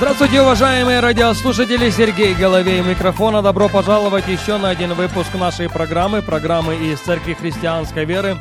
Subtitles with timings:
[0.00, 1.90] Здравствуйте, уважаемые радиослушатели!
[1.90, 3.42] Сергей Головей микрофона.
[3.42, 8.38] Добро пожаловать еще на один выпуск нашей программы, программы из Церкви Христианской Веры.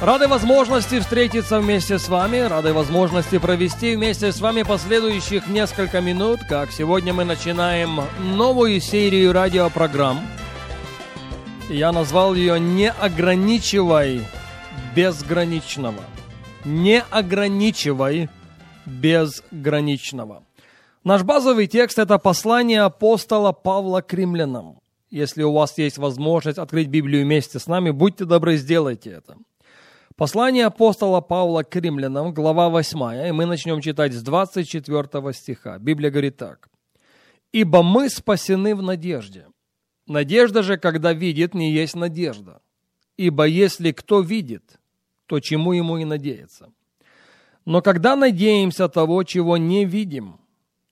[0.00, 6.40] Рады возможности встретиться вместе с вами, рады возможности провести вместе с вами последующих несколько минут,
[6.48, 10.26] как сегодня мы начинаем новую серию радиопрограмм.
[11.68, 14.26] Я назвал ее «Не ограничивай
[14.96, 16.00] безграничного».
[16.64, 18.30] Не ограничивай
[18.86, 20.44] безграничного.
[21.04, 24.78] Наш базовый текст– это послание апостола Павла к римлянам.
[25.10, 29.36] Если у вас есть возможность открыть Библию вместе с нами, будьте добры, сделайте это.
[30.14, 35.78] Послание апостола Павла к римлянам, глава 8, и мы начнем читать с 24 стиха.
[35.78, 36.68] Библия говорит так.
[37.50, 39.48] «Ибо мы спасены в надежде.
[40.06, 42.60] Надежда же, когда видит, не есть надежда.
[43.16, 44.78] Ибо если кто видит,
[45.26, 46.72] то чему ему и надеяться.
[47.64, 50.38] Но когда надеемся того, чего не видим–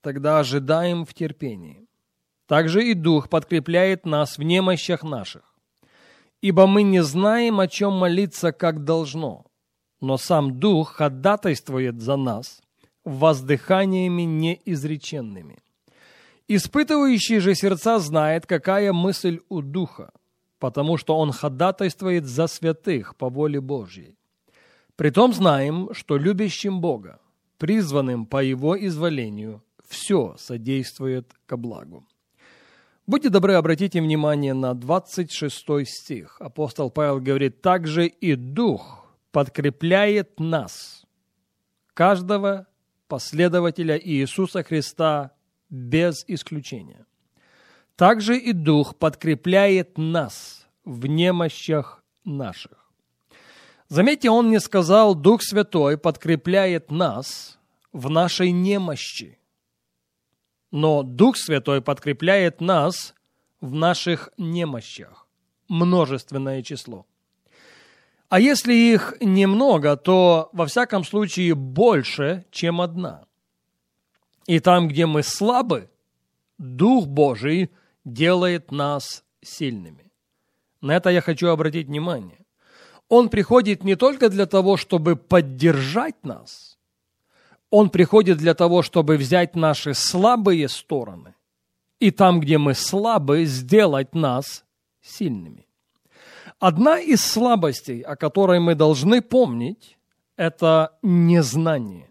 [0.00, 1.86] тогда ожидаем в терпении.
[2.46, 5.54] Также и Дух подкрепляет нас в немощах наших.
[6.42, 9.46] Ибо мы не знаем, о чем молиться, как должно,
[10.00, 12.60] но сам Дух ходатайствует за нас
[13.04, 15.58] воздыханиями неизреченными.
[16.48, 20.10] Испытывающий же сердца знает, какая мысль у Духа,
[20.58, 24.16] потому что он ходатайствует за святых по воле Божьей.
[24.96, 27.20] Притом знаем, что любящим Бога,
[27.58, 32.06] призванным по Его изволению, все содействует ко благу.
[33.06, 36.36] Будьте добры, обратите внимание на 26 стих.
[36.40, 41.04] Апостол Павел говорит, «Также и Дух подкрепляет нас,
[41.92, 42.68] каждого
[43.08, 45.32] последователя Иисуса Христа
[45.68, 47.04] без исключения.
[47.96, 52.92] Также и Дух подкрепляет нас в немощах наших».
[53.88, 57.58] Заметьте, он не сказал, Дух Святой подкрепляет нас
[57.92, 59.39] в нашей немощи
[60.70, 63.14] но Дух Святой подкрепляет нас
[63.60, 65.26] в наших немощах.
[65.68, 67.06] Множественное число.
[68.28, 73.24] А если их немного, то во всяком случае больше, чем одна.
[74.46, 75.90] И там, где мы слабы,
[76.58, 77.70] Дух Божий
[78.04, 80.10] делает нас сильными.
[80.80, 82.38] На это я хочу обратить внимание.
[83.08, 86.78] Он приходит не только для того, чтобы поддержать нас–
[87.70, 91.34] он приходит для того, чтобы взять наши слабые стороны
[92.00, 94.64] и там, где мы слабы, сделать нас
[95.02, 95.66] сильными.
[96.58, 99.98] Одна из слабостей, о которой мы должны помнить,
[100.36, 102.08] это незнание.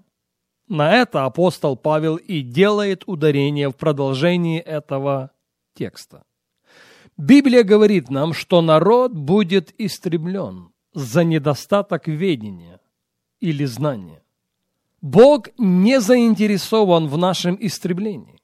[0.67, 5.31] На это апостол Павел и делает ударение в продолжении этого
[5.73, 6.23] текста.
[7.17, 12.79] Библия говорит нам, что народ будет истреблен за недостаток ведения
[13.39, 14.23] или знания.
[15.01, 18.39] Бог не заинтересован в нашем истреблении.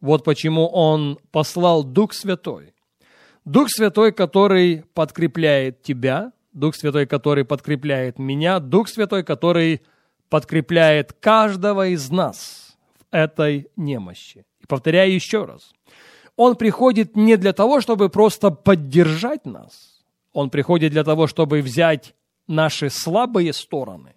[0.00, 2.74] Вот почему Он послал Дух Святой.
[3.44, 9.82] Дух Святой, который подкрепляет тебя, Дух Святой, который подкрепляет меня, Дух Святой, который
[10.30, 14.46] подкрепляет каждого из нас в этой немощи.
[14.60, 15.72] И повторяю еще раз.
[16.36, 20.02] Он приходит не для того, чтобы просто поддержать нас.
[20.32, 22.14] Он приходит для того, чтобы взять
[22.46, 24.14] наши слабые стороны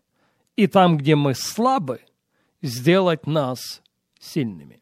[0.55, 2.01] и там, где мы слабы,
[2.61, 3.81] сделать нас
[4.19, 4.81] сильными.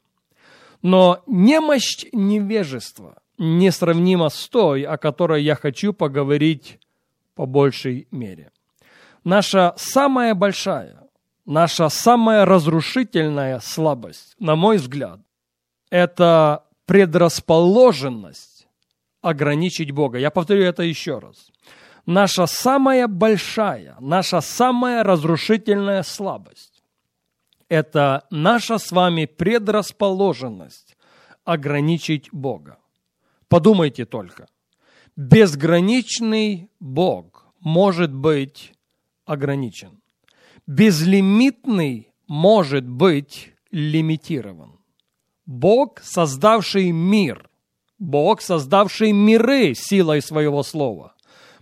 [0.82, 6.80] Но немощь невежества несравнима с той, о которой я хочу поговорить
[7.36, 8.52] по большей мере.
[9.24, 11.08] Наша самая большая,
[11.46, 15.20] наша самая разрушительная слабость, на мой взгляд,
[15.90, 18.68] это предрасположенность
[19.22, 20.18] ограничить Бога.
[20.18, 21.52] Я повторю это еще раз
[22.06, 26.84] наша самая большая, наша самая разрушительная слабость–
[27.72, 30.98] это наша с вами предрасположенность
[31.46, 32.78] ограничить Бога.
[33.48, 34.48] Подумайте только.
[35.16, 38.74] Безграничный Бог может быть
[39.26, 40.02] ограничен.
[40.68, 44.78] Безлимитный может быть лимитирован.
[45.46, 47.50] Бог, создавший мир,
[48.00, 51.16] Бог, создавший миры силой своего слова,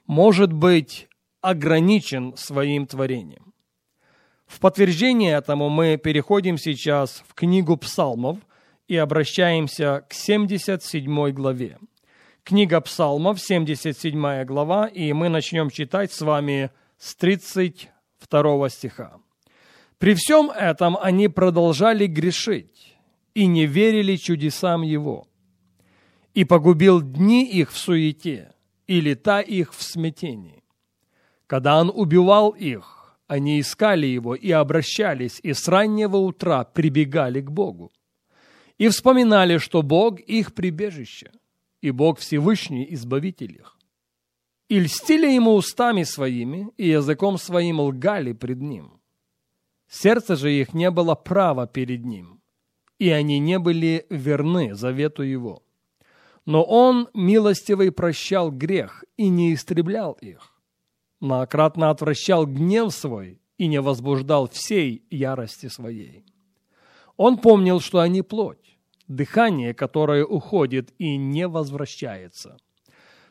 [0.10, 1.08] может быть
[1.40, 3.54] ограничен своим творением.
[4.48, 8.40] В подтверждение этому мы переходим сейчас в книгу псалмов
[8.88, 11.78] и обращаемся к 77 главе.
[12.44, 19.14] Книга Псалмов, 77 глава, и мы начнем читать с вами с 32 стиха.
[20.00, 22.96] «При всем этом они продолжали грешить
[23.36, 25.28] и не верили чудесам Его,
[26.34, 28.54] и погубил дни их в суете,
[28.90, 30.64] и лета их в смятении.
[31.46, 37.52] Когда Он убивал их, они искали Его и обращались, и с раннего утра прибегали к
[37.52, 37.92] Богу,
[38.80, 41.32] и вспоминали, что Бог их прибежище,
[41.82, 43.78] и Бог Всевышний Избавитель их.
[44.70, 49.00] И льстили ему устами своими, и языком своим лгали пред ним.
[49.88, 52.42] Сердце же их не было права перед ним,
[52.98, 55.62] и они не были верны завету его.
[56.46, 60.54] Но он милостивый прощал грех и не истреблял их.
[61.20, 66.26] Многократно отвращал гнев свой и не возбуждал всей ярости своей.
[67.18, 68.78] Он помнил, что они плоть,
[69.08, 72.58] дыхание, которое уходит и не возвращается.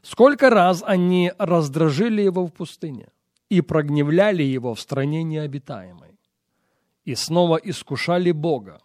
[0.03, 3.09] Сколько раз они раздражили его в пустыне
[3.49, 6.19] и прогневляли его в стране необитаемой,
[7.05, 8.81] и снова искушали Бога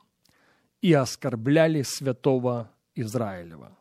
[0.81, 3.77] и оскорбляли святого Израилева.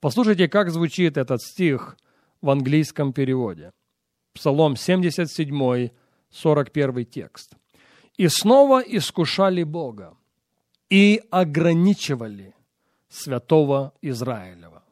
[0.00, 1.96] Послушайте, как звучит этот стих
[2.40, 3.72] в английском переводе.
[4.32, 5.90] Псалом 77,
[6.30, 7.54] 41 текст.
[8.16, 10.16] «И снова искушали Бога,
[10.90, 12.54] и ограничивали
[13.08, 14.82] святого Израилева.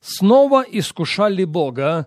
[0.00, 2.06] Снова искушали Бога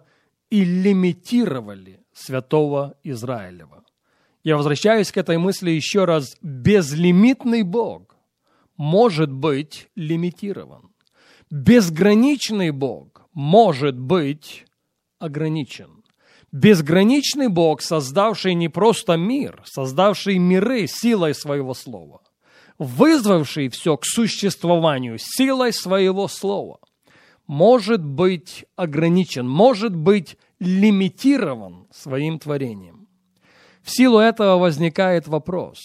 [0.50, 3.84] и лимитировали святого Израилева.
[4.44, 6.38] Я возвращаюсь к этой мысли еще раз.
[6.42, 8.16] Безлимитный Бог
[8.78, 10.90] может быть лимитирован.
[11.50, 14.66] Безграничный Бог может быть
[15.18, 16.04] ограничен.
[16.52, 22.22] Безграничный Бог, создавший не просто мир, создавший миры силой своего слова,
[22.78, 26.80] вызвавший все к существованию силой своего слова,
[27.48, 33.08] может быть ограничен, может быть лимитирован своим творением.
[33.84, 35.80] В силу этого возникает вопрос,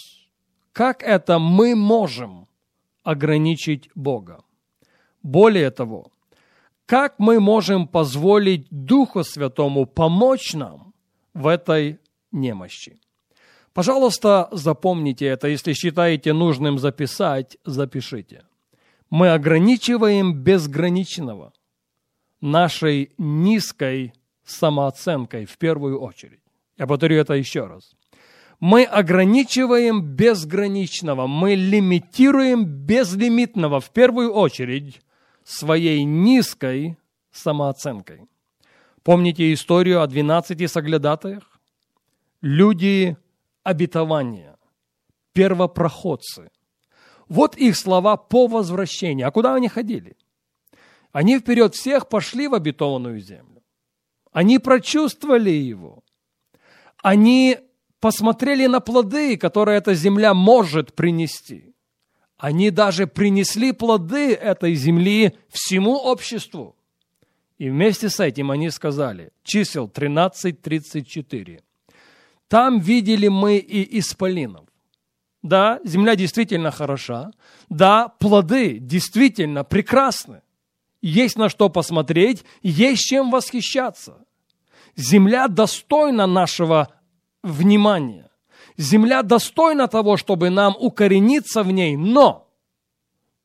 [0.73, 2.49] как это мы можем
[3.05, 4.43] ограничить Бога?
[5.23, 6.11] Более того,
[6.87, 10.93] как мы можем позволить Духу Святому помочь нам
[11.33, 11.99] в этой
[12.33, 12.99] немощи?
[13.73, 15.49] Пожалуйста, запомните это.
[15.49, 18.45] Если считаете нужным записать, запишите.
[19.09, 21.53] Мы ограничиваем безграничного
[22.41, 24.13] нашей низкой
[24.45, 26.41] самооценкой в первую очередь.
[26.77, 27.95] Я повторю это еще раз.
[28.61, 35.01] Мы ограничиваем безграничного, мы лимитируем безлимитного в первую очередь
[35.45, 36.97] своей низкой
[37.31, 38.29] самооценкой.
[39.03, 41.61] Помните историю о 12 соглядатаях?
[42.41, 43.17] Люди
[43.63, 44.57] обетования,
[45.33, 46.51] первопроходцы.
[47.29, 49.29] Вот их слова по возвращению.
[49.29, 50.17] А куда они ходили?
[51.13, 53.63] Они вперед всех пошли в обетованную землю.
[54.33, 56.03] Они прочувствовали его.
[57.03, 57.59] Они
[58.01, 61.72] посмотрели на плоды, которые эта земля может принести.
[62.43, 66.75] Они даже принесли плоды этой земли всему обществу.
[67.57, 71.61] И вместе с этим они сказали, чисел 13.34,
[72.49, 74.67] там видели мы и исполинов.
[75.43, 77.31] Да, земля действительно хороша.
[77.69, 80.43] Да, плоды действительно прекрасны.
[81.01, 84.17] Есть на что посмотреть, есть чем восхищаться.
[84.97, 86.89] Земля достойна нашего
[87.45, 88.32] внимания.
[88.77, 92.49] Земля достойна того, чтобы нам укорениться в ней, но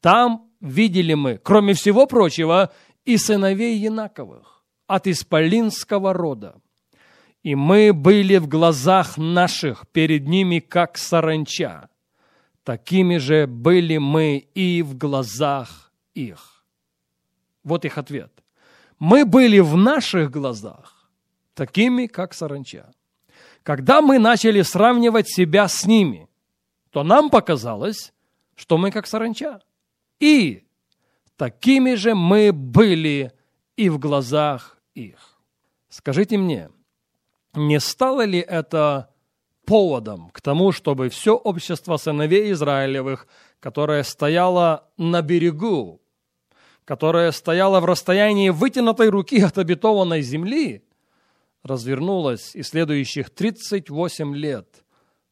[0.01, 2.71] там видели мы, кроме всего прочего,
[3.05, 6.55] и сыновей Янаковых от исполинского рода–
[7.47, 11.87] и мы были в глазах наших перед ними, как саранча.
[12.65, 16.65] Такими же были мы и в глазах их.
[17.63, 18.43] Вот их ответ.
[18.99, 21.09] Мы были в наших глазах
[21.53, 22.91] такими, как саранча.
[23.67, 26.29] Когда мы начали сравнивать себя с ними,
[26.89, 28.13] то нам показалось,
[28.55, 29.59] что мы как саранча.
[30.21, 30.63] И
[31.35, 33.33] такими же мы были
[33.75, 35.37] и в глазах их.
[35.89, 36.69] Скажите мне,
[37.55, 39.13] не стало ли это
[39.65, 43.27] поводом к тому, чтобы все общество сыновей Израилевых,
[43.59, 45.99] которое стояло на берегу,
[46.85, 50.86] которое стояло в расстоянии вытянутой руки от обетованной земли,
[51.63, 54.83] развернулось и следующих 38 лет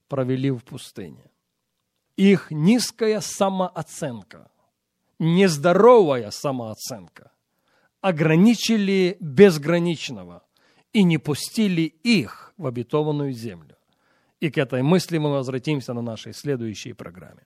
[0.08, 1.32] провели в пустыне.
[2.18, 4.50] Их низкая самооценка,
[5.20, 7.32] нездоровая самооценка
[8.02, 10.44] ограничили безграничного,
[10.96, 13.76] и не пустили их в обетованную землю.
[14.40, 17.46] И к этой мысли мы возвратимся на нашей следующей программе.